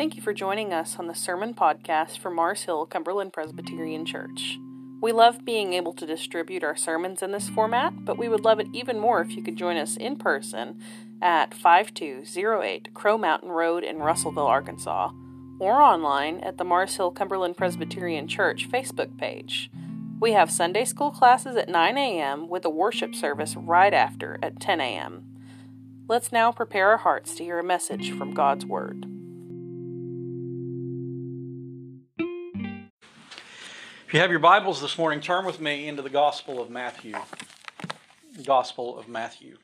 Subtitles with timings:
[0.00, 4.58] Thank you for joining us on the Sermon Podcast for Mars Hill Cumberland Presbyterian Church.
[5.02, 8.60] We love being able to distribute our sermons in this format, but we would love
[8.60, 10.80] it even more if you could join us in person
[11.20, 15.10] at 5208 Crow Mountain Road in Russellville, Arkansas,
[15.58, 19.70] or online at the Mars Hill Cumberland Presbyterian Church Facebook page.
[20.18, 22.48] We have Sunday school classes at 9 a.m.
[22.48, 25.26] with a worship service right after at 10 a.m.
[26.08, 29.19] Let's now prepare our hearts to hear a message from God's Word.
[34.10, 37.14] If you have your Bibles this morning, turn with me into the Gospel of Matthew.
[38.44, 39.56] Gospel of Matthew.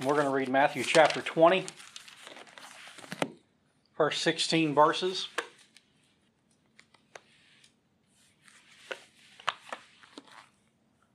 [0.00, 1.66] We're going to read Matthew chapter 20,
[3.96, 5.26] first 16 verses.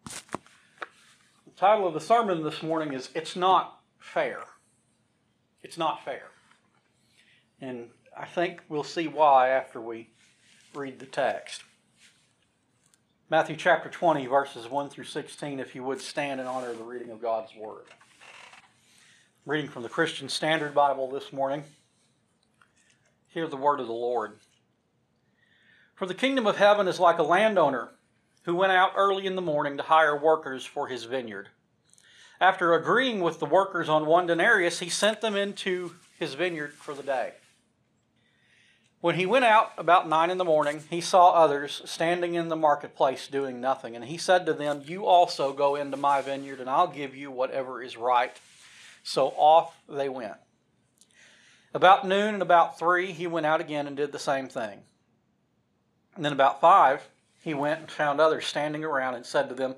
[0.03, 4.39] The title of the sermon this morning is It's Not Fair.
[5.63, 6.31] It's Not Fair.
[7.61, 7.91] And
[8.21, 10.07] I think we'll see why after we
[10.75, 11.63] read the text.
[13.31, 16.83] Matthew chapter 20, verses 1 through 16, if you would stand in honor of the
[16.83, 17.85] reading of God's Word.
[19.47, 21.63] Reading from the Christian Standard Bible this morning.
[23.29, 24.37] Hear the word of the Lord.
[25.95, 27.89] For the kingdom of heaven is like a landowner
[28.43, 31.49] who went out early in the morning to hire workers for his vineyard.
[32.39, 36.93] After agreeing with the workers on one denarius, he sent them into his vineyard for
[36.93, 37.33] the day.
[39.01, 42.55] When he went out about nine in the morning, he saw others standing in the
[42.55, 43.95] marketplace doing nothing.
[43.95, 47.31] And he said to them, You also go into my vineyard, and I'll give you
[47.31, 48.39] whatever is right.
[49.01, 50.37] So off they went.
[51.73, 54.81] About noon and about three, he went out again and did the same thing.
[56.15, 57.01] And then about five,
[57.41, 59.75] he went and found others standing around and said to them,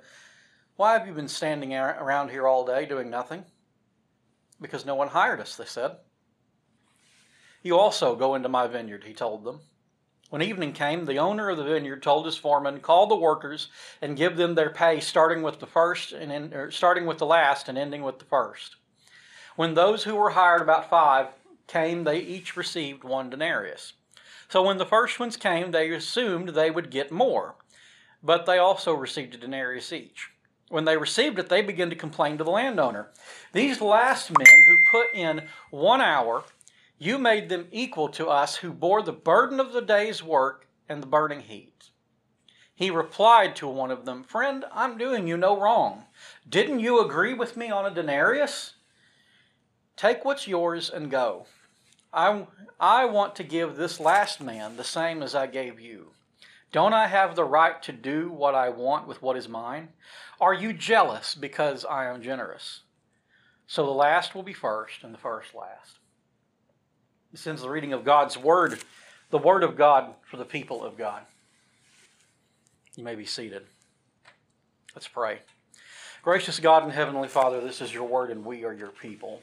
[0.76, 3.46] Why have you been standing around here all day doing nothing?
[4.60, 5.96] Because no one hired us, they said.
[7.64, 9.62] You also go into my vineyard, he told them.
[10.30, 13.70] When evening came, the owner of the vineyard told his foreman, "Call the workers
[14.02, 17.70] and give them their pay, starting with the first and in, starting with the last
[17.70, 18.76] and ending with the first."
[19.56, 21.28] When those who were hired, about five,
[21.68, 23.94] came, they each received one denarius.
[24.50, 27.56] So when the first ones came, they assumed they would get more,
[28.22, 30.32] but they also received a denarius each.
[30.70, 33.12] When they received it, they began to complain to the landowner.
[33.52, 36.44] These last men who put in one hour
[37.04, 41.04] you made them equal to us who bore the burden of the day's work and
[41.04, 41.90] the burning heat.
[42.74, 46.06] He replied to one of them, Friend, I'm doing you no wrong.
[46.48, 48.76] Didn't you agree with me on a denarius?
[49.98, 51.46] Take what's yours and go.
[52.14, 52.48] I,
[52.80, 56.12] I want to give this last man the same as I gave you.
[56.72, 59.90] Don't I have the right to do what I want with what is mine?
[60.40, 62.82] Are you jealous because I am generous?
[63.68, 66.00] So the last will be first and the first last.
[67.46, 68.80] Ends the reading of God's Word,
[69.30, 71.24] the Word of God for the people of God.
[72.96, 73.64] You may be seated.
[74.96, 75.40] Let's pray.
[76.22, 79.42] Gracious God and Heavenly Father, this is your Word and we are your people.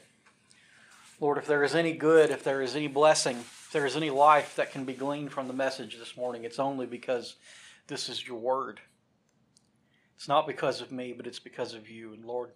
[1.19, 4.09] Lord, if there is any good, if there is any blessing, if there is any
[4.09, 7.35] life that can be gleaned from the message this morning, it's only because
[7.85, 8.79] this is your Word.
[10.15, 12.13] It's not because of me, but it's because of you.
[12.13, 12.49] And Lord,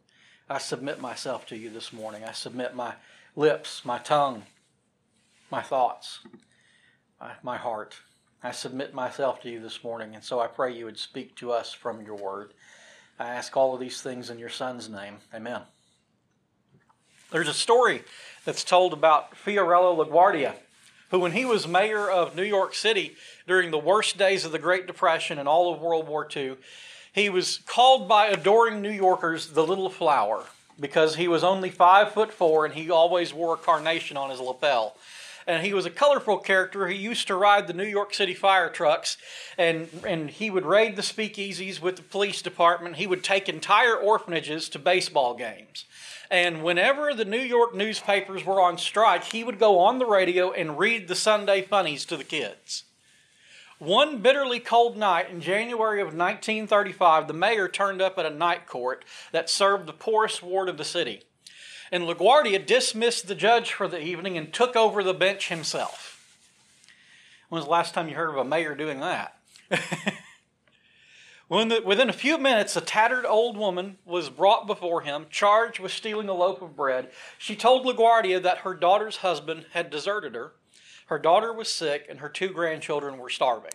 [0.50, 2.24] I submit myself to you this morning.
[2.24, 2.94] I submit my
[3.35, 4.44] lips, my tongue,
[5.51, 6.19] my thoughts,
[7.44, 7.95] my heart.
[8.44, 11.51] I submit myself to you this morning, and so I pray you would speak to
[11.51, 12.53] us from your word.
[13.19, 15.17] I ask all of these things in your Son's name.
[15.33, 15.61] Amen.
[17.31, 18.03] There's a story
[18.44, 20.53] that's told about Fiorello LaGuardia,
[21.09, 23.16] who, when he was mayor of New York City
[23.47, 26.56] during the worst days of the Great Depression and all of World War II,
[27.13, 30.44] he was called by adoring New Yorkers the Little Flower
[30.79, 34.39] because he was only five foot four and he always wore a carnation on his
[34.39, 34.95] lapel
[35.47, 36.88] and he was a colorful character.
[36.88, 39.17] He used to ride the New York City fire trucks,
[39.57, 42.95] and, and he would raid the speakeasies with the police department.
[42.95, 45.86] He would take entire orphanages to baseball games.
[46.31, 50.51] And whenever the New York newspapers were on strike, he would go on the radio
[50.51, 52.83] and read the Sunday funnies to the kids.
[53.77, 58.68] One bitterly cold night in January of 1935, the mayor turned up at a night
[58.68, 61.24] court that served the poorest ward of the city
[61.95, 66.27] and LaGuardia dismissed the judge for the evening and took over the bench himself.
[67.47, 69.38] When was the last time you heard of a mayor doing that?
[71.69, 75.94] the, within a few minutes, a tattered old woman was brought before him, charged with
[75.94, 77.12] stealing a loaf of bread.
[77.38, 80.51] She told LaGuardia that her daughter's husband had deserted her,
[81.06, 83.71] her daughter was sick, and her two grandchildren were starving.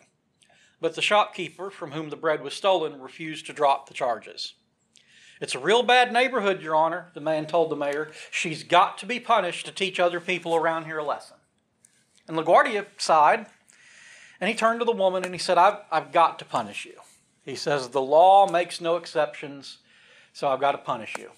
[0.78, 4.52] But the shopkeeper from whom the bread was stolen refused to drop the charges.
[5.40, 8.10] It's a real bad neighborhood, Your Honor, the man told the mayor.
[8.31, 11.38] She's got to be punished to teach other people around here a lesson.
[12.28, 13.46] And LaGuardia sighed,
[14.38, 17.00] and he turned to the woman and he said, I've, I've got to punish you.
[17.42, 19.78] He says, The law makes no exceptions,
[20.34, 21.31] so I've got to punish you.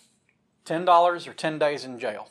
[0.67, 2.29] $10 or 10 days in jail.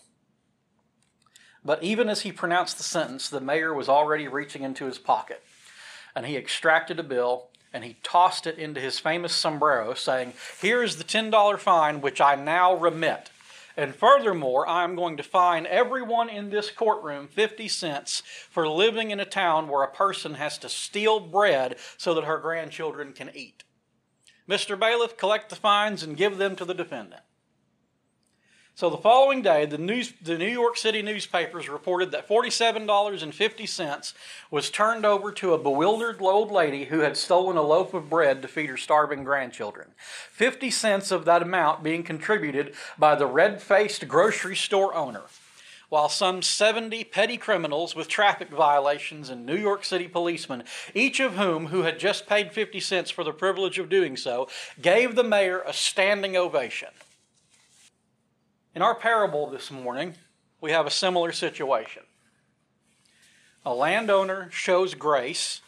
[1.63, 5.41] But even as he pronounced the sentence, the mayor was already reaching into his pocket,
[6.15, 10.83] and he extracted a bill and he tossed it into his famous sombrero, saying, Here
[10.83, 13.29] is the $10 fine which I now remit.
[13.77, 19.12] And furthermore, I am going to fine everyone in this courtroom 50 cents for living
[19.12, 23.31] in a town where a person has to steal bread so that her grandchildren can
[23.33, 23.63] eat.
[24.50, 24.77] Mr.
[24.77, 27.21] Bailiff, collect the fines and give them to the defendant.
[28.81, 34.13] So the following day, the, news, the New York City newspapers reported that $47.50
[34.50, 38.42] was turned over to a bewildered old lady who had stolen a loaf of bread
[38.42, 39.89] to feed her starving grandchildren.
[40.31, 45.25] 50 cents of that amount being contributed by the red faced grocery store owner.
[45.89, 50.63] While some 70 petty criminals with traffic violations and New York City policemen,
[50.95, 54.50] each of whom who had just paid 50 cents for the privilege of doing so,
[54.81, 56.89] gave the mayor a standing ovation.
[58.73, 60.15] In our parable this morning,
[60.62, 62.03] we have a similar situation.
[63.65, 65.59] A landowner shows grace,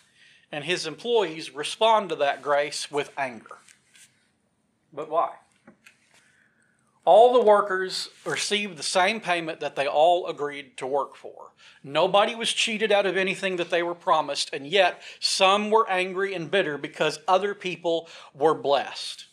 [0.53, 3.57] and his employees respond to that grace with anger.
[4.93, 5.33] But why?
[7.03, 11.51] All the workers received the same payment that they all agreed to work for.
[11.83, 16.33] Nobody was cheated out of anything that they were promised, and yet some were angry
[16.33, 19.25] and bitter because other people were blessed.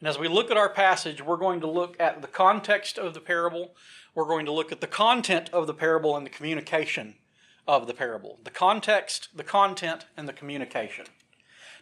[0.00, 3.12] And as we look at our passage, we're going to look at the context of
[3.12, 3.74] the parable.
[4.14, 7.16] We're going to look at the content of the parable and the communication
[7.68, 8.38] of the parable.
[8.42, 11.04] The context, the content, and the communication.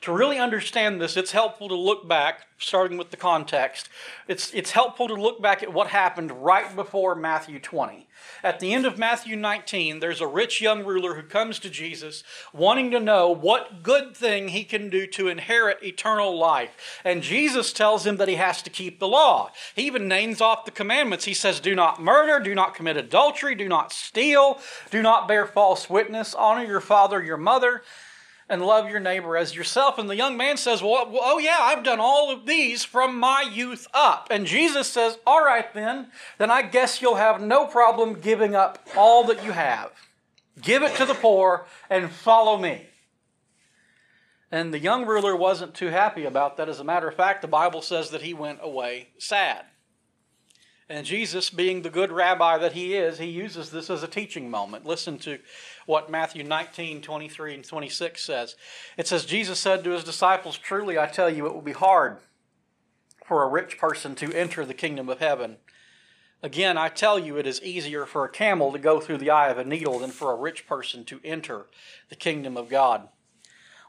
[0.03, 3.89] To really understand this, it's helpful to look back, starting with the context.
[4.29, 8.07] It's, it's helpful to look back at what happened right before Matthew 20.
[8.43, 12.23] At the end of Matthew 19, there's a rich young ruler who comes to Jesus
[12.53, 17.01] wanting to know what good thing he can do to inherit eternal life.
[17.05, 19.51] And Jesus tells him that he has to keep the law.
[19.75, 21.25] He even names off the commandments.
[21.25, 24.61] He says, Do not murder, do not commit adultery, do not steal,
[24.91, 27.83] do not bear false witness, honor your father, your mother
[28.49, 29.99] and love your neighbor as yourself.
[29.99, 33.43] And the young man says, well, oh, yeah, I've done all of these from my
[33.43, 34.29] youth up.
[34.31, 36.09] And Jesus says, All right, then,
[36.39, 39.91] then I guess you'll have no problem giving up all that you have.
[40.61, 42.87] Give it to the poor and follow me.
[44.51, 46.69] And the young ruler wasn't too happy about that.
[46.69, 49.67] As a matter of fact, the Bible says that he went away sad.
[50.91, 54.51] And Jesus, being the good rabbi that he is, he uses this as a teaching
[54.51, 54.87] moment.
[54.87, 55.39] Listen to
[55.85, 58.57] what Matthew 19, 23, and 26 says.
[58.97, 62.19] It says, Jesus said to his disciples, Truly I tell you, it will be hard
[63.27, 65.59] for a rich person to enter the kingdom of heaven.
[66.43, 69.51] Again, I tell you, it is easier for a camel to go through the eye
[69.51, 71.67] of a needle than for a rich person to enter
[72.09, 73.09] the kingdom of God.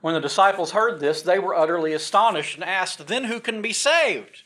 [0.01, 3.71] When the disciples heard this, they were utterly astonished and asked, Then who can be
[3.71, 4.43] saved?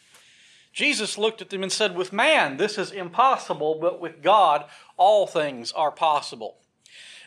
[0.74, 4.66] Jesus looked at them and said, With man, this is impossible, but with God,
[4.98, 6.58] all things are possible.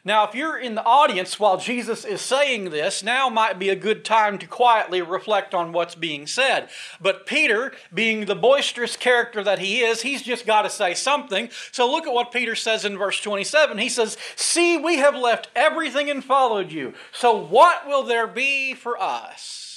[0.07, 3.75] Now, if you're in the audience while Jesus is saying this, now might be a
[3.75, 6.69] good time to quietly reflect on what's being said.
[7.01, 11.51] But Peter, being the boisterous character that he is, he's just got to say something.
[11.73, 13.79] So look at what Peter says in verse 27.
[13.79, 16.95] He says, See, we have left everything and followed you.
[17.11, 19.76] So what will there be for us?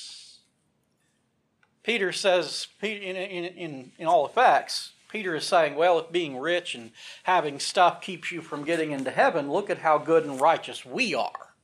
[1.90, 6.92] Peter says, in, in, in, all effects, Peter is saying, well, if being rich and
[7.24, 11.16] having stuff keeps you from getting into heaven, look at how good and righteous we
[11.16, 11.56] are.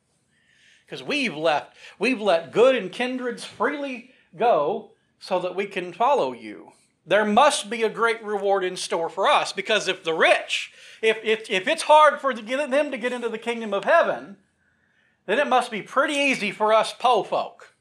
[0.84, 6.34] Because we've left, we've let good and kindreds freely go so that we can follow
[6.34, 6.72] you.
[7.06, 10.72] There must be a great reward in store for us because if the rich,
[11.04, 14.38] if, if, if it's hard for them to get into the kingdom of heaven,
[15.28, 17.75] then it must be pretty easy for us po folk.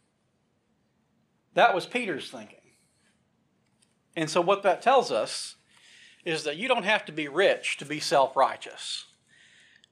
[1.55, 2.59] That was Peter's thinking.
[4.17, 5.57] And so, what that tells us
[6.25, 9.07] is that you don't have to be rich to be self righteous.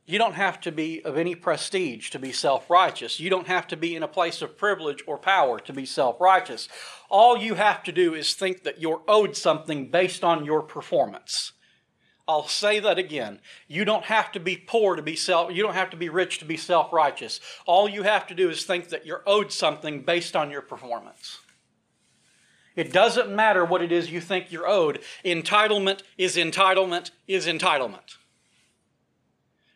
[0.05, 3.21] You don't have to be of any prestige to be self righteous.
[3.21, 6.21] You don't have to be in a place of privilege or power to be self
[6.21, 6.69] righteous.
[7.09, 11.53] All you have to do is think that you're owed something based on your performance.
[12.27, 13.41] I'll say that again.
[13.69, 16.39] You don't have to be poor to be self you don't have to be rich
[16.39, 17.41] to be self-righteous.
[17.67, 21.39] All you have to do is think that you're owed something based on your performance.
[22.75, 25.01] It doesn't matter what it is you think you're owed.
[25.25, 28.17] Entitlement is entitlement is entitlement.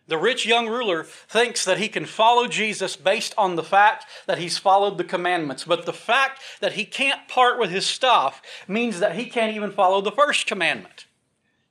[0.08, 4.38] The rich young ruler thinks that he can follow Jesus based on the fact that
[4.38, 5.64] he's followed the commandments.
[5.64, 9.72] But the fact that he can't part with his stuff means that he can't even
[9.72, 11.06] follow the first commandment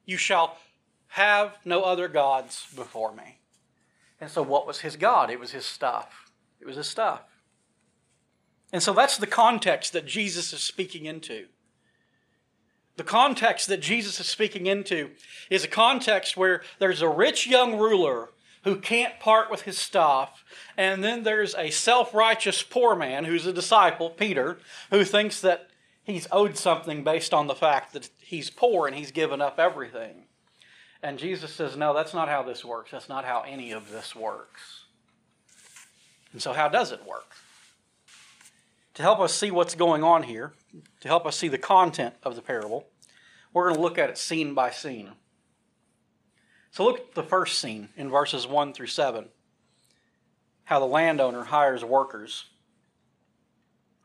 [0.06, 0.58] You shall
[1.10, 3.40] have no other gods before me.
[4.20, 5.30] And so, what was his God?
[5.30, 6.32] It was his stuff.
[6.60, 7.22] It was his stuff.
[8.72, 11.48] And so, that's the context that Jesus is speaking into.
[12.98, 15.12] The context that Jesus is speaking into
[15.50, 18.30] is a context where there's a rich young ruler
[18.64, 20.44] who can't part with his stuff,
[20.76, 24.58] and then there's a self righteous poor man who's a disciple, Peter,
[24.90, 25.70] who thinks that
[26.04, 30.24] he's owed something based on the fact that he's poor and he's given up everything.
[31.04, 32.92] And Jesus says, No, that's not how this works.
[32.92, 34.86] That's not how any of this works.
[36.32, 37.36] And so, how does it work?
[38.96, 40.54] To help us see what's going on here,
[41.02, 42.88] to help us see the content of the parable,
[43.54, 45.12] we're going to look at it scene by scene.
[46.72, 49.30] So look at the first scene in verses 1 through 7
[50.66, 52.46] how the landowner hires workers.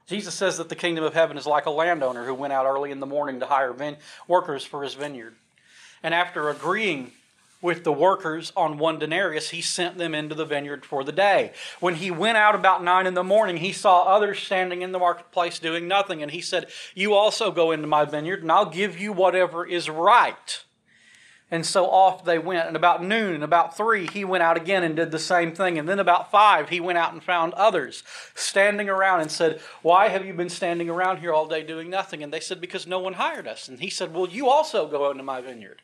[0.06, 2.90] Jesus says that the kingdom of heaven is like a landowner who went out early
[2.90, 3.74] in the morning to hire
[4.28, 5.34] workers for his vineyard.
[6.02, 7.12] And after agreeing
[7.62, 11.52] with the workers on one denarius, he sent them into the vineyard for the day.
[11.78, 14.98] When he went out about nine in the morning, he saw others standing in the
[14.98, 16.22] marketplace doing nothing.
[16.22, 19.90] And he said, You also go into my vineyard, and I'll give you whatever is
[19.90, 20.64] right.
[21.52, 22.68] And so off they went.
[22.68, 25.78] And about noon, and about three, he went out again and did the same thing.
[25.78, 30.08] And then about five, he went out and found others standing around and said, Why
[30.08, 32.22] have you been standing around here all day doing nothing?
[32.22, 33.68] And they said, Because no one hired us.
[33.68, 35.82] And he said, Well, you also go into my vineyard.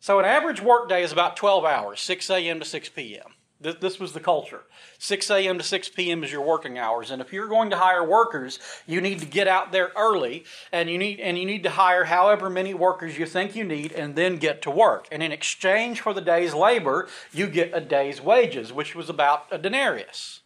[0.00, 2.58] So an average workday is about 12 hours, 6 a.m.
[2.58, 3.34] to 6 p.m.
[3.60, 4.62] This was the culture.
[4.98, 5.58] 6 a.m.
[5.58, 6.24] to 6 p.m.
[6.24, 7.10] is your working hours.
[7.10, 10.88] And if you're going to hire workers, you need to get out there early and
[10.88, 14.16] you need and you need to hire however many workers you think you need and
[14.16, 15.06] then get to work.
[15.12, 19.44] And in exchange for the day's labor, you get a day's wages, which was about
[19.50, 20.40] a denarius.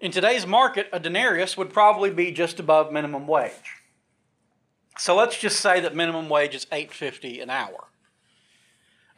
[0.00, 3.81] In today's market, a denarius would probably be just above minimum wage.
[4.98, 7.88] So let's just say that minimum wage is 8.50 an hour.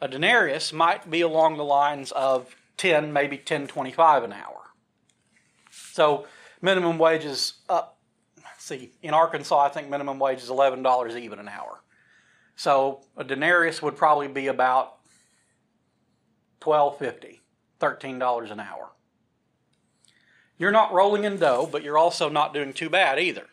[0.01, 4.61] A denarius might be along the lines of 10, maybe 10.25 an hour.
[5.69, 6.27] So
[6.61, 7.97] minimum wage is up.
[8.57, 11.81] See, in Arkansas, I think minimum wage is $11 even an hour.
[12.55, 14.95] So a denarius would probably be about
[16.61, 17.39] 12.50,
[17.79, 18.91] $13 an hour.
[20.57, 23.47] You're not rolling in dough, but you're also not doing too bad either.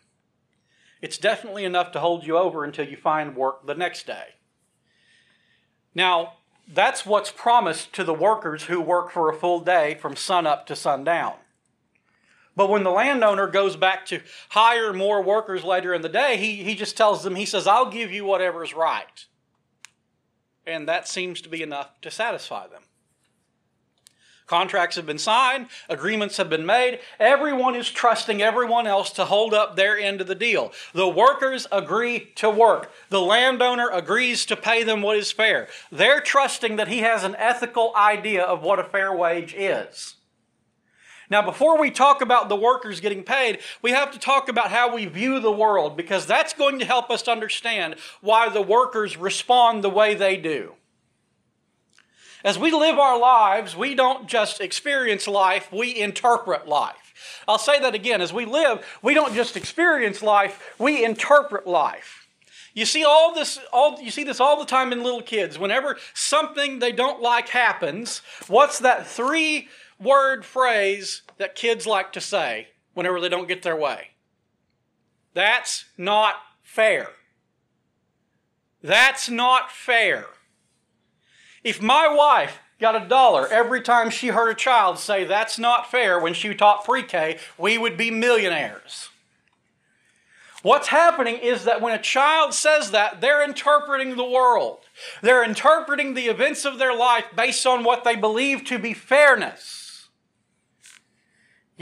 [1.02, 4.36] It's definitely enough to hold you over until you find work the next day.
[5.94, 6.34] Now,
[6.66, 10.76] that's what's promised to the workers who work for a full day from sunup to
[10.76, 11.34] sundown.
[12.54, 16.62] But when the landowner goes back to hire more workers later in the day, he,
[16.62, 19.26] he just tells them, he says, I'll give you whatever's right.
[20.66, 22.82] And that seems to be enough to satisfy them.
[24.52, 27.00] Contracts have been signed, agreements have been made.
[27.18, 30.72] Everyone is trusting everyone else to hold up their end of the deal.
[30.92, 32.92] The workers agree to work.
[33.08, 35.68] The landowner agrees to pay them what is fair.
[35.90, 40.16] They're trusting that he has an ethical idea of what a fair wage is.
[41.30, 44.94] Now, before we talk about the workers getting paid, we have to talk about how
[44.94, 49.82] we view the world because that's going to help us understand why the workers respond
[49.82, 50.74] the way they do.
[52.44, 57.42] As we live our lives, we don't just experience life, we interpret life.
[57.46, 58.20] I'll say that again.
[58.20, 62.26] As we live, we don't just experience life, we interpret life.
[62.74, 65.58] You see all this all you see this all the time in little kids.
[65.58, 69.68] Whenever something they don't like happens, what's that three
[70.00, 74.08] word phrase that kids like to say whenever they don't get their way?
[75.34, 77.10] That's not fair.
[78.82, 80.26] That's not fair.
[81.64, 85.90] If my wife got a dollar every time she heard a child say that's not
[85.90, 89.08] fair when she taught pre K, we would be millionaires.
[90.62, 94.78] What's happening is that when a child says that, they're interpreting the world.
[95.20, 99.81] They're interpreting the events of their life based on what they believe to be fairness.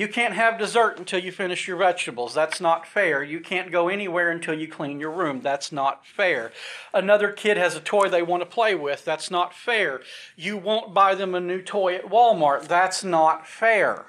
[0.00, 2.32] You can't have dessert until you finish your vegetables.
[2.32, 3.22] That's not fair.
[3.22, 5.42] You can't go anywhere until you clean your room.
[5.42, 6.52] That's not fair.
[6.94, 9.04] Another kid has a toy they want to play with.
[9.04, 10.00] That's not fair.
[10.36, 12.66] You won't buy them a new toy at Walmart.
[12.66, 14.06] That's not fair.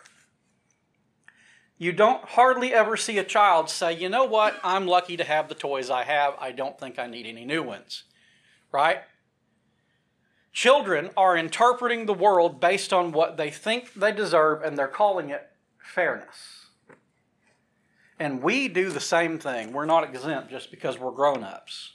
[1.77, 5.49] You don't hardly ever see a child say, you know what, I'm lucky to have
[5.49, 6.35] the toys I have.
[6.39, 8.05] I don't think I need any new ones.
[8.71, 8.99] Right?
[10.53, 15.31] Children are interpreting the world based on what they think they deserve, and they're calling
[15.31, 15.50] it
[15.91, 16.65] fairness.
[18.19, 19.73] And we do the same thing.
[19.73, 21.93] We're not exempt just because we're grown ups.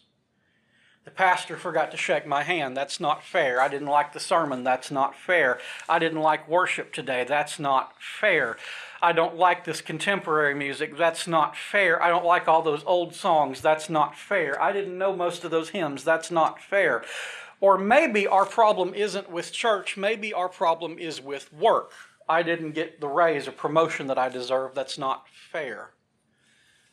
[1.04, 2.76] The pastor forgot to shake my hand.
[2.76, 3.60] That's not fair.
[3.60, 4.64] I didn't like the sermon.
[4.64, 5.60] That's not fair.
[5.88, 7.22] I didn't like worship today.
[7.22, 8.56] That's not fair.
[9.00, 10.96] I don't like this contemporary music.
[10.96, 12.02] That's not fair.
[12.02, 13.60] I don't like all those old songs.
[13.60, 14.60] That's not fair.
[14.60, 16.02] I didn't know most of those hymns.
[16.02, 17.04] That's not fair.
[17.60, 19.96] Or maybe our problem isn't with church.
[19.96, 21.92] Maybe our problem is with work.
[22.28, 24.74] I didn't get the raise or promotion that I deserve.
[24.74, 25.90] That's not fair.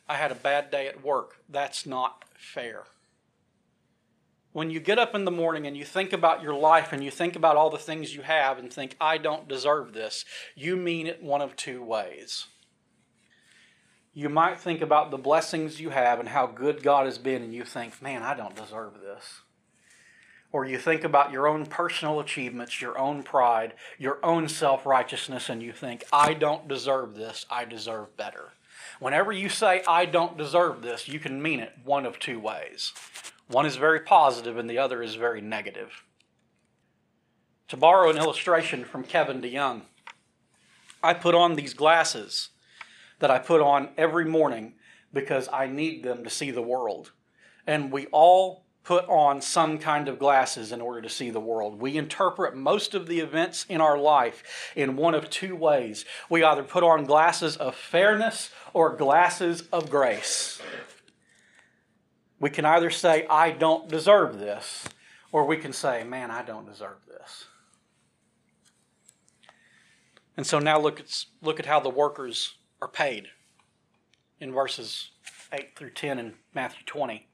[0.08, 1.38] I had a bad day at work.
[1.48, 2.84] That's not fair.
[4.52, 7.10] When you get up in the morning and you think about your life and you
[7.10, 10.24] think about all the things you have and think, I don't deserve this,
[10.54, 12.46] you mean it one of two ways.
[14.12, 17.52] You might think about the blessings you have and how good God has been, and
[17.52, 19.40] you think, man, I don't deserve this.
[20.54, 25.48] Or you think about your own personal achievements, your own pride, your own self righteousness,
[25.48, 28.52] and you think, I don't deserve this, I deserve better.
[29.00, 32.92] Whenever you say, I don't deserve this, you can mean it one of two ways.
[33.48, 36.04] One is very positive and the other is very negative.
[37.66, 39.82] To borrow an illustration from Kevin DeYoung,
[41.02, 42.50] I put on these glasses
[43.18, 44.74] that I put on every morning
[45.12, 47.10] because I need them to see the world.
[47.66, 51.80] And we all put on some kind of glasses in order to see the world.
[51.80, 56.04] We interpret most of the events in our life in one of two ways.
[56.28, 60.60] We either put on glasses of fairness or glasses of grace.
[62.38, 64.84] We can either say, I don't deserve this,
[65.32, 67.46] or we can say, man, I don't deserve this.
[70.36, 73.28] And so now look at, look at how the workers are paid
[74.40, 75.12] in verses
[75.52, 77.28] 8 through 10 in Matthew 20.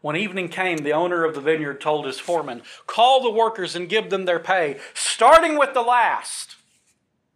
[0.00, 3.88] When evening came, the owner of the vineyard told his foreman, Call the workers and
[3.88, 6.56] give them their pay, starting with the last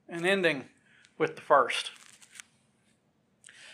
[0.09, 0.65] and ending
[1.19, 1.91] with the first.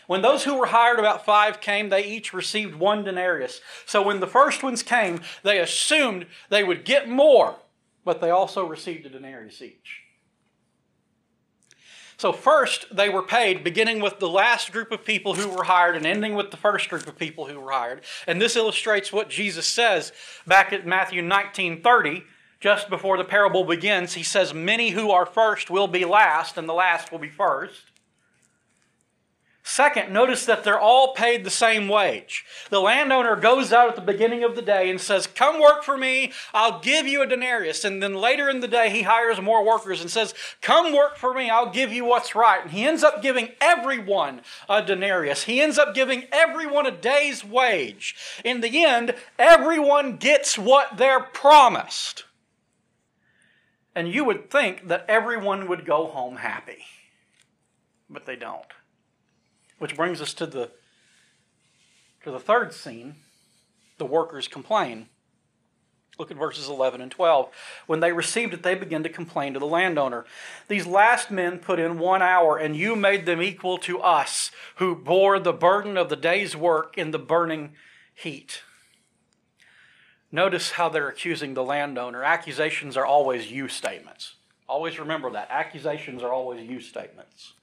[0.07, 3.61] When those who were hired about five came, they each received one denarius.
[3.85, 7.55] So when the first ones came, they assumed they would get more,
[8.03, 10.00] but they also received a denarius each.
[12.21, 15.95] So, first, they were paid, beginning with the last group of people who were hired
[15.95, 18.01] and ending with the first group of people who were hired.
[18.27, 20.13] And this illustrates what Jesus says
[20.45, 22.23] back at Matthew 19 30,
[22.59, 24.13] just before the parable begins.
[24.13, 27.90] He says, Many who are first will be last, and the last will be first.
[29.71, 32.43] Second, notice that they're all paid the same wage.
[32.69, 35.97] The landowner goes out at the beginning of the day and says, Come work for
[35.97, 37.85] me, I'll give you a denarius.
[37.85, 41.33] And then later in the day, he hires more workers and says, Come work for
[41.33, 42.61] me, I'll give you what's right.
[42.61, 45.43] And he ends up giving everyone a denarius.
[45.43, 48.13] He ends up giving everyone a day's wage.
[48.43, 52.25] In the end, everyone gets what they're promised.
[53.95, 56.83] And you would think that everyone would go home happy,
[58.09, 58.65] but they don't.
[59.81, 60.69] Which brings us to the
[62.23, 63.15] to the third scene.
[63.97, 65.07] The workers complain.
[66.19, 67.49] Look at verses 11 and 12.
[67.87, 70.25] When they received it, they began to complain to the landowner.
[70.67, 74.93] These last men put in one hour, and you made them equal to us, who
[74.93, 77.71] bore the burden of the day's work in the burning
[78.13, 78.61] heat.
[80.31, 82.23] Notice how they're accusing the landowner.
[82.23, 84.35] Accusations are always you statements.
[84.69, 85.47] Always remember that.
[85.49, 87.53] Accusations are always you statements.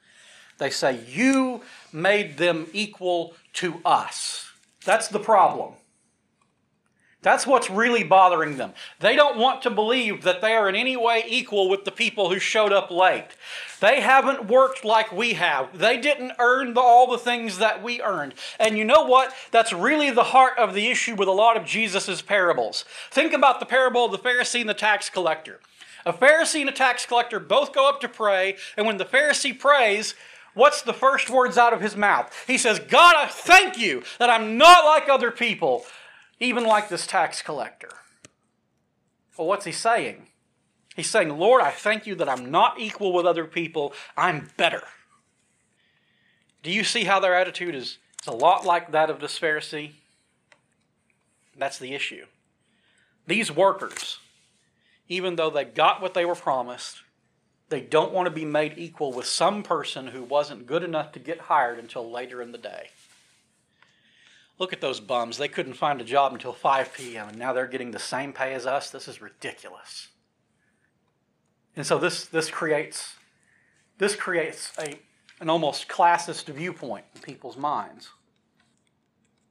[0.58, 4.50] They say, You made them equal to us.
[4.84, 5.74] That's the problem.
[7.20, 8.74] That's what's really bothering them.
[9.00, 12.30] They don't want to believe that they are in any way equal with the people
[12.30, 13.26] who showed up late.
[13.80, 15.76] They haven't worked like we have.
[15.76, 18.34] They didn't earn the, all the things that we earned.
[18.60, 19.34] And you know what?
[19.50, 22.84] That's really the heart of the issue with a lot of Jesus' parables.
[23.10, 25.58] Think about the parable of the Pharisee and the tax collector.
[26.06, 29.58] A Pharisee and a tax collector both go up to pray, and when the Pharisee
[29.58, 30.14] prays,
[30.54, 32.32] what's the first words out of his mouth?
[32.46, 35.84] He says, God, I thank you that I'm not like other people,
[36.40, 37.90] even like this tax collector.
[39.36, 40.26] Well, what's he saying?
[40.96, 44.82] He's saying, Lord, I thank you that I'm not equal with other people, I'm better.
[46.62, 47.98] Do you see how their attitude is?
[48.18, 49.92] It's a lot like that of this Pharisee.
[51.56, 52.26] That's the issue.
[53.26, 54.18] These workers,
[55.08, 57.02] even though they got what they were promised,
[57.68, 61.18] they don't want to be made equal with some person who wasn't good enough to
[61.18, 62.90] get hired until later in the day.
[64.58, 65.38] Look at those bums.
[65.38, 68.54] They couldn't find a job until 5 p.m., and now they're getting the same pay
[68.54, 68.90] as us.
[68.90, 70.08] This is ridiculous.
[71.76, 73.14] And so this, this creates,
[73.98, 74.98] this creates a,
[75.40, 78.08] an almost classist viewpoint in people's minds.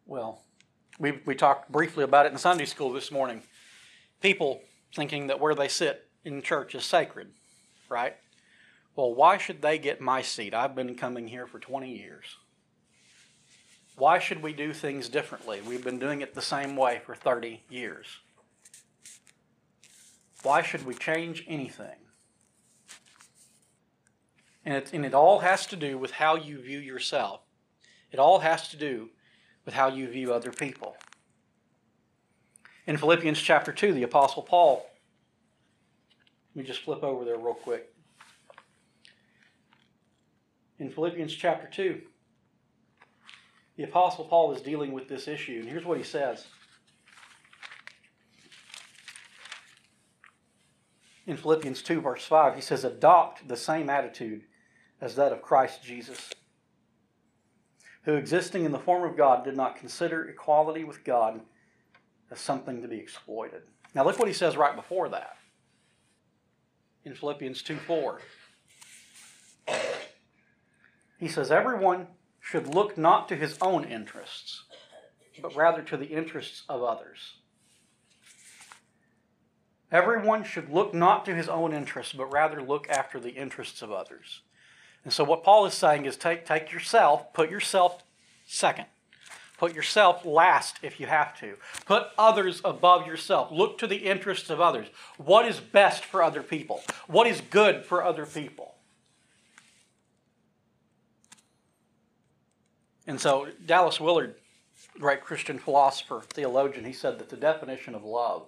[0.05, 0.41] Well,
[0.99, 3.43] we, we talked briefly about it in Sunday school this morning.
[4.21, 4.61] People
[4.93, 7.29] thinking that where they sit in church is sacred
[7.89, 8.15] right?
[8.95, 10.53] Well, why should they get my seat?
[10.53, 12.37] I've been coming here for 20 years.
[13.95, 15.61] Why should we do things differently?
[15.61, 18.05] We've been doing it the same way for 30 years.
[20.43, 21.97] Why should we change anything?
[24.65, 27.41] And it, and it all has to do with how you view yourself.
[28.11, 29.09] It all has to do
[29.65, 30.95] with how you view other people.
[32.85, 34.89] In Philippians chapter 2, the Apostle Paul,
[36.57, 37.93] let me just flip over there real quick.
[40.79, 42.01] In Philippians chapter 2,
[43.75, 46.47] the Apostle Paul is dealing with this issue, and here's what he says.
[51.27, 54.41] In Philippians 2, verse 5, he says, Adopt the same attitude
[54.99, 56.31] as that of Christ Jesus,
[58.05, 61.39] who existing in the form of God did not consider equality with God
[62.31, 63.61] as something to be exploited.
[63.93, 65.36] Now look what he says right before that.
[67.07, 68.21] In Philippians 2 4.
[71.17, 72.07] He says, Everyone
[72.41, 74.65] should look not to his own interests,
[75.41, 77.35] but rather to the interests of others.
[79.89, 83.89] Everyone should look not to his own interests, but rather look after the interests of
[83.89, 84.41] others.
[85.05, 88.03] And so, what Paul is saying is take, take yourself, put yourself
[88.45, 88.87] second.
[89.57, 91.55] Put yourself last if you have to.
[91.85, 93.51] Put others above yourself.
[93.51, 94.87] Look to the interests of others.
[95.17, 96.83] What is best for other people?
[97.07, 98.75] What is good for other people?
[103.07, 104.35] And so, Dallas Willard,
[104.99, 108.47] great Christian philosopher, theologian, he said that the definition of love,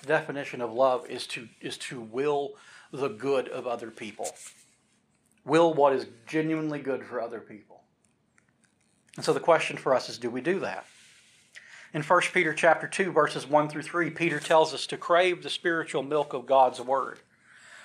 [0.00, 2.54] the definition of love is to, is to will
[2.90, 4.30] the good of other people.
[5.44, 7.79] Will what is genuinely good for other people.
[9.16, 10.86] And so the question for us is do we do that?
[11.92, 15.50] In 1 Peter chapter 2 verses 1 through 3, Peter tells us to crave the
[15.50, 17.20] spiritual milk of God's word.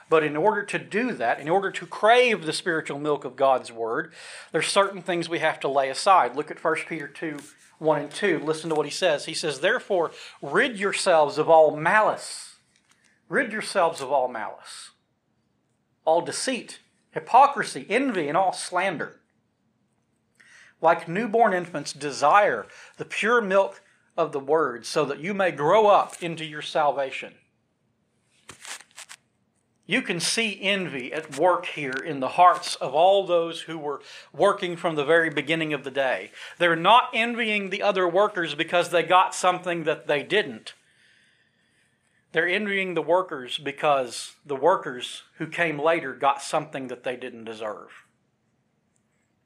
[0.07, 3.71] But in order to do that, in order to crave the spiritual milk of God's
[3.71, 4.13] word,
[4.51, 6.35] there's certain things we have to lay aside.
[6.35, 7.39] Look at 1 Peter 2
[7.77, 8.39] 1 and 2.
[8.39, 9.25] Listen to what he says.
[9.25, 10.11] He says, Therefore,
[10.41, 12.55] rid yourselves of all malice.
[13.27, 14.91] Rid yourselves of all malice,
[16.05, 16.79] all deceit,
[17.11, 19.19] hypocrisy, envy, and all slander.
[20.81, 23.81] Like newborn infants, desire the pure milk
[24.17, 27.33] of the word so that you may grow up into your salvation.
[29.87, 34.01] You can see envy at work here in the hearts of all those who were
[34.33, 36.31] working from the very beginning of the day.
[36.57, 40.73] They're not envying the other workers because they got something that they didn't.
[42.31, 47.45] They're envying the workers because the workers who came later got something that they didn't
[47.45, 47.91] deserve.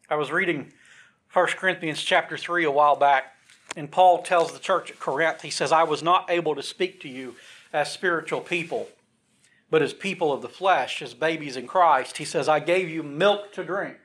[0.10, 0.72] I was reading
[1.34, 3.36] 1 Corinthians chapter 3 a while back,
[3.76, 7.02] and Paul tells the church at Corinth, he says, I was not able to speak
[7.02, 7.36] to you
[7.72, 8.88] as spiritual people
[9.70, 13.04] but as people of the flesh, as babies in Christ, he says, I gave you
[13.04, 13.98] milk to drink,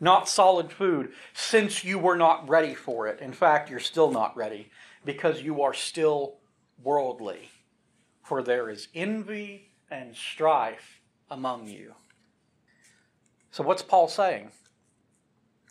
[0.00, 3.20] not solid food, since you were not ready for it.
[3.20, 4.70] In fact, you're still not ready
[5.04, 6.36] because you are still
[6.82, 7.50] worldly.
[8.22, 11.00] For there is envy and strife
[11.30, 11.94] among you.
[13.50, 14.50] So, what's Paul saying?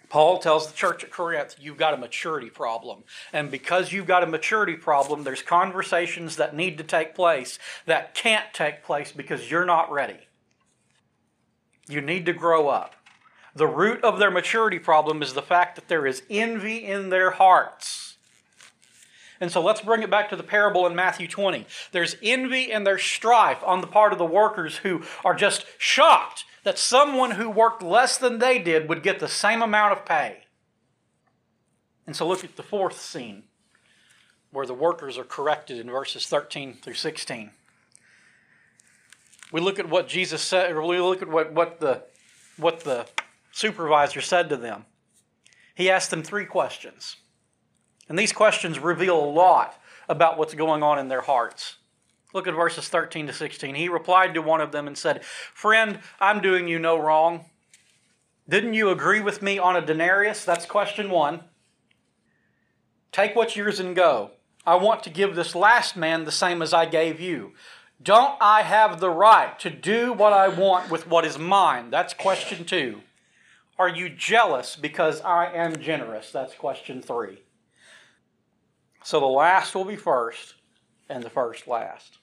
[0.09, 3.03] Paul tells the church at Corinth, you've got a maturity problem.
[3.33, 8.13] And because you've got a maturity problem, there's conversations that need to take place that
[8.13, 10.19] can't take place because you're not ready.
[11.89, 12.95] You need to grow up.
[13.55, 17.31] The root of their maturity problem is the fact that there is envy in their
[17.31, 18.17] hearts.
[19.39, 21.65] And so let's bring it back to the parable in Matthew 20.
[21.91, 26.45] There's envy and there's strife on the part of the workers who are just shocked
[26.67, 30.39] that someone who worked less than they did would get the same amount of pay.
[32.05, 33.43] And so look at the fourth scene
[34.51, 37.51] where the workers are corrected in verses 13 through 16.
[39.53, 42.03] We look at what Jesus said, or we look at what, what, the,
[42.57, 43.07] what the
[43.53, 44.83] supervisor said to them.
[45.73, 47.15] He asked them three questions.
[48.09, 51.76] And these questions reveal a lot about what's going on in their hearts.
[52.33, 53.75] Look at verses 13 to 16.
[53.75, 57.45] He replied to one of them and said, Friend, I'm doing you no wrong.
[58.49, 60.45] Didn't you agree with me on a denarius?
[60.45, 61.41] That's question one.
[63.11, 64.31] Take what's yours and go.
[64.65, 67.53] I want to give this last man the same as I gave you.
[68.01, 71.89] Don't I have the right to do what I want with what is mine?
[71.89, 73.01] That's question two.
[73.79, 76.31] Are you jealous because I am generous?
[76.31, 77.39] That's question three.
[79.03, 80.55] So the last will be first,
[81.09, 82.16] and the first last.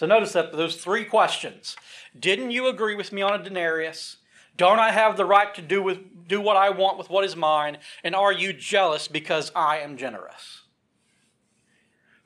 [0.00, 1.76] So notice that those three questions.
[2.18, 4.16] Didn't you agree with me on a denarius?
[4.56, 7.36] Don't I have the right to do with do what I want with what is
[7.36, 7.76] mine?
[8.02, 10.62] And are you jealous because I am generous?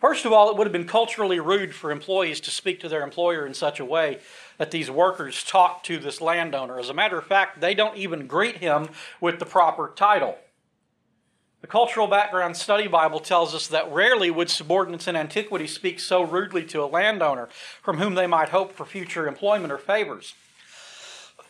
[0.01, 3.03] First of all, it would have been culturally rude for employees to speak to their
[3.03, 4.21] employer in such a way
[4.57, 6.79] that these workers talk to this landowner.
[6.79, 10.39] As a matter of fact, they don't even greet him with the proper title.
[11.65, 16.21] The Cultural Background Study Bible tells us that rarely would subordinates in antiquity speak so
[16.21, 17.49] rudely to a landowner
[17.81, 20.35] from whom they might hope for future employment or favors.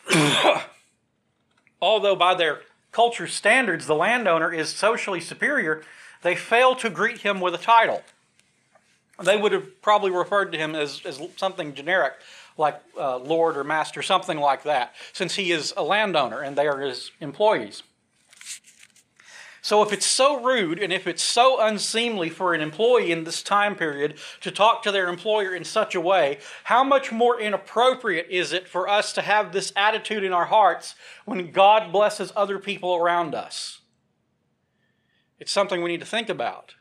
[1.81, 2.61] Although, by their
[2.93, 5.83] culture standards, the landowner is socially superior,
[6.21, 8.01] they fail to greet him with a title.
[9.21, 12.13] They would have probably referred to him as, as something generic,
[12.57, 16.67] like uh, Lord or Master, something like that, since he is a landowner and they
[16.67, 17.83] are his employees.
[19.65, 23.41] So, if it's so rude and if it's so unseemly for an employee in this
[23.41, 28.27] time period to talk to their employer in such a way, how much more inappropriate
[28.29, 30.93] is it for us to have this attitude in our hearts
[31.25, 33.79] when God blesses other people around us?
[35.39, 36.74] It's something we need to think about.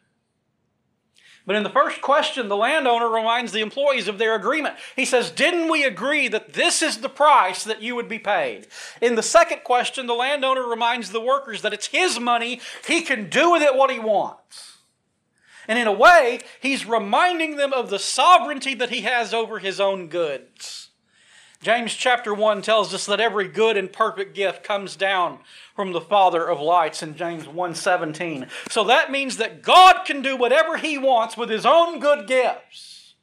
[1.47, 4.77] But in the first question, the landowner reminds the employees of their agreement.
[4.97, 8.67] He says, Didn't we agree that this is the price that you would be paid?
[9.03, 13.29] In the second question, the landowner reminds the workers that it's his money, he can
[13.29, 14.79] do with it what he wants.
[15.69, 19.81] And in a way, he's reminding them of the sovereignty that he has over his
[19.81, 20.84] own goods.
[21.65, 25.39] James chapter 1 tells us that every good and perfect gift comes down
[25.75, 28.51] from the Father of lights in James 1:17.
[28.69, 33.15] So that means that God can do whatever he wants with his own good gifts.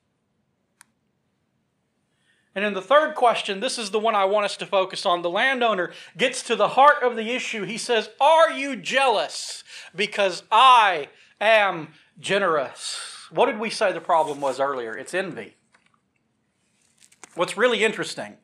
[2.56, 5.22] And in the third question, this is the one I want us to focus on.
[5.22, 7.66] The landowner gets to the heart of the issue.
[7.66, 9.64] He says, "Are you jealous
[9.96, 14.98] because I am generous?" What did we say the problem was earlier?
[14.98, 15.58] It's envy.
[17.36, 18.38] What's really interesting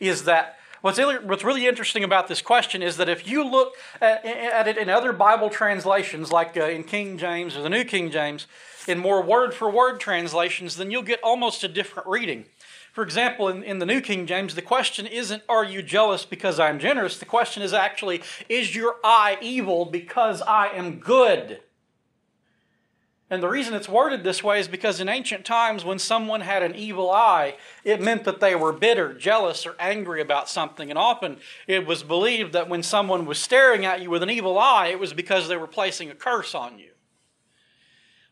[0.00, 4.24] is that what's, what's really interesting about this question is that if you look at,
[4.24, 8.10] at it in other Bible translations, like uh, in King James or the New King
[8.10, 8.46] James,
[8.86, 12.46] in more word for word translations, then you'll get almost a different reading.
[12.92, 16.58] For example, in, in the New King James, the question isn't, Are you jealous because
[16.58, 17.18] I'm generous?
[17.18, 21.60] The question is actually, Is your eye evil because I am good?
[23.30, 26.62] And the reason it's worded this way is because in ancient times, when someone had
[26.62, 30.88] an evil eye, it meant that they were bitter, jealous, or angry about something.
[30.88, 31.36] And often
[31.66, 34.98] it was believed that when someone was staring at you with an evil eye, it
[34.98, 36.90] was because they were placing a curse on you.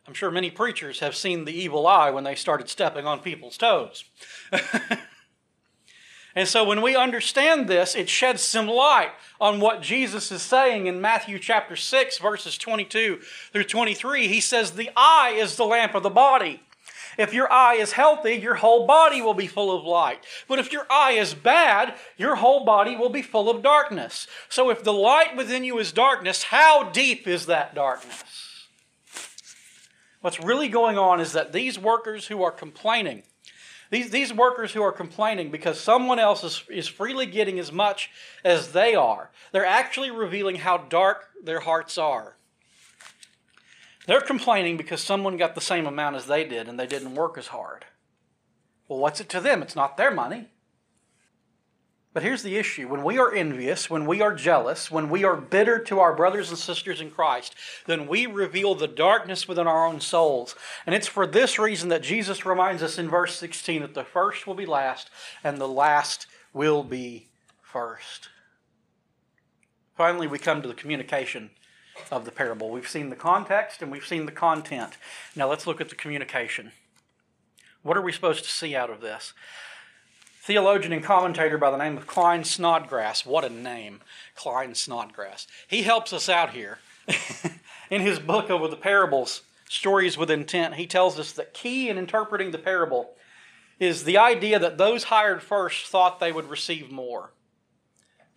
[0.07, 3.59] I'm sure many preachers have seen the evil eye when they started stepping on people's
[3.59, 4.05] toes.
[6.37, 10.87] And so when we understand this, it sheds some light on what Jesus is saying
[10.87, 13.21] in Matthew chapter 6, verses 22
[13.53, 14.29] through 23.
[14.29, 16.61] He says, The eye is the lamp of the body.
[17.17, 20.27] If your eye is healthy, your whole body will be full of light.
[20.47, 24.27] But if your eye is bad, your whole body will be full of darkness.
[24.51, 28.23] So if the light within you is darkness, how deep is that darkness?
[30.21, 33.23] What's really going on is that these workers who are complaining,
[33.91, 38.11] these, these workers who are complaining because someone else is, is freely getting as much
[38.45, 42.37] as they are, they're actually revealing how dark their hearts are.
[44.07, 47.37] They're complaining because someone got the same amount as they did and they didn't work
[47.39, 47.85] as hard.
[48.89, 49.63] Well, what's it to them?
[49.63, 50.47] It's not their money.
[52.17, 55.37] But here's the issue when we are envious, when we are jealous, when we are
[55.37, 59.85] bitter to our brothers and sisters in Christ, then we reveal the darkness within our
[59.85, 60.55] own souls.
[60.87, 64.47] And it's for this reason that Jesus reminds us in verse 16 that the first
[64.47, 65.11] will be last
[65.45, 67.27] and the last will be
[67.61, 68.31] first.
[69.95, 71.51] Finally, we come to the communication
[72.11, 72.71] of the parable.
[72.71, 74.97] We've seen the context and we've seen the content.
[75.35, 76.73] Now let's look at the communication.
[77.83, 79.35] What are we supposed to see out of this?
[80.47, 83.27] Theologian and commentator by the name of Klyne Snodgrass.
[83.27, 84.01] What a name,
[84.39, 85.49] Klyne Snodgrass.
[85.67, 86.79] He helps us out here.
[87.91, 91.99] in his book over the parables, Stories with Intent, he tells us that key in
[91.99, 93.17] interpreting the parable
[93.81, 97.33] is the idea that those hired first thought they would receive more.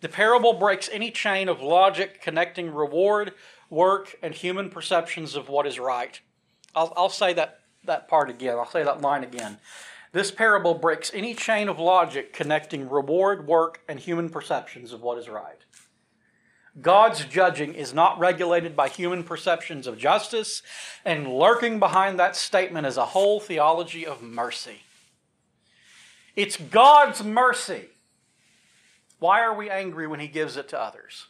[0.00, 3.34] The parable breaks any chain of logic connecting reward,
[3.68, 6.20] work, and human perceptions of what is right.
[6.74, 8.58] I'll, I'll say that, that part again.
[8.58, 9.58] I'll say that line again.
[10.12, 15.18] This parable breaks any chain of logic connecting reward, work, and human perceptions of what
[15.18, 15.58] is right.
[16.80, 20.62] God's judging is not regulated by human perceptions of justice,
[21.04, 24.82] and lurking behind that statement is a whole theology of mercy.
[26.36, 27.88] It's God's mercy.
[29.18, 31.26] Why are we angry when He gives it to others?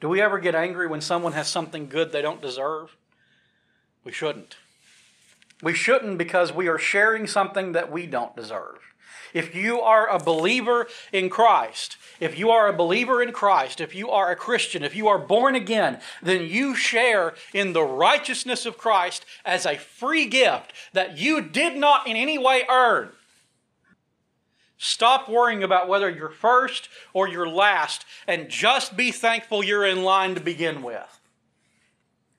[0.00, 2.96] Do we ever get angry when someone has something good they don't deserve?
[4.04, 4.56] We shouldn't.
[5.62, 8.78] We shouldn't because we are sharing something that we don't deserve.
[9.32, 13.94] If you are a believer in Christ, if you are a believer in Christ, if
[13.94, 18.64] you are a Christian, if you are born again, then you share in the righteousness
[18.64, 23.10] of Christ as a free gift that you did not in any way earn.
[24.78, 30.02] Stop worrying about whether you're first or you're last and just be thankful you're in
[30.02, 31.20] line to begin with.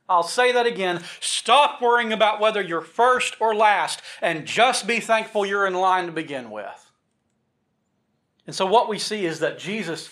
[0.09, 1.03] I'll say that again.
[1.19, 6.05] Stop worrying about whether you're first or last and just be thankful you're in line
[6.05, 6.91] to begin with.
[8.45, 10.09] And so, what we see is that Jesus,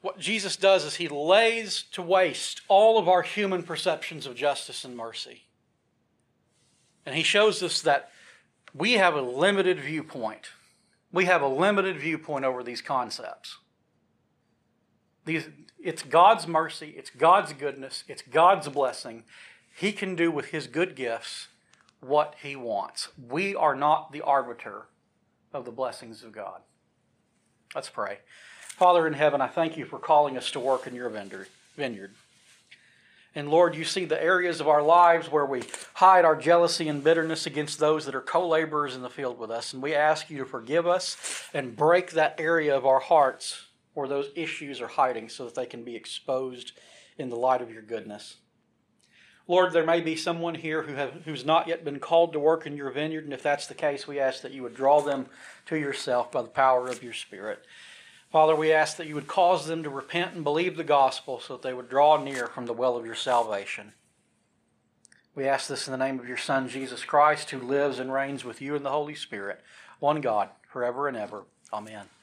[0.00, 4.84] what Jesus does is he lays to waste all of our human perceptions of justice
[4.84, 5.42] and mercy.
[7.04, 8.10] And he shows us that
[8.72, 10.50] we have a limited viewpoint.
[11.12, 13.58] We have a limited viewpoint over these concepts.
[15.24, 15.48] These,
[15.84, 19.22] it's God's mercy, it's God's goodness, it's God's blessing.
[19.76, 21.48] He can do with His good gifts
[22.00, 23.08] what He wants.
[23.28, 24.86] We are not the arbiter
[25.52, 26.62] of the blessings of God.
[27.74, 28.18] Let's pray.
[28.60, 31.10] Father in heaven, I thank you for calling us to work in your
[31.76, 32.10] vineyard.
[33.36, 35.62] And Lord, you see the areas of our lives where we
[35.94, 39.50] hide our jealousy and bitterness against those that are co laborers in the field with
[39.50, 39.72] us.
[39.72, 44.08] And we ask you to forgive us and break that area of our hearts where
[44.08, 46.72] those issues are hiding so that they can be exposed
[47.16, 48.36] in the light of your goodness.
[49.46, 52.66] Lord, there may be someone here who have, who's not yet been called to work
[52.66, 55.26] in your vineyard, and if that's the case, we ask that you would draw them
[55.66, 57.64] to yourself by the power of your Spirit.
[58.32, 61.54] Father, we ask that you would cause them to repent and believe the gospel so
[61.54, 63.92] that they would draw near from the well of your salvation.
[65.34, 68.44] We ask this in the name of your Son, Jesus Christ, who lives and reigns
[68.44, 69.60] with you in the Holy Spirit,
[70.00, 71.44] one God, forever and ever.
[71.72, 72.13] Amen.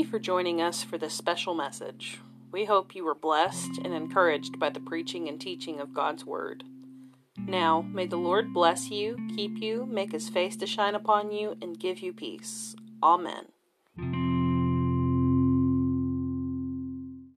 [0.00, 2.20] You for joining us for this special message.
[2.50, 6.64] We hope you were blessed and encouraged by the preaching and teaching of God's Word.
[7.36, 11.54] Now, may the Lord bless you, keep you, make his face to shine upon you,
[11.60, 12.74] and give you peace.
[13.02, 13.48] Amen.